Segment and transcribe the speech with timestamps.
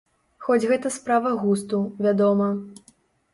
[0.45, 2.49] Хоць гэта справа густу, вядома.